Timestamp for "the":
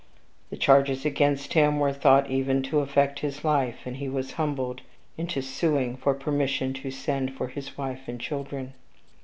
0.49-0.57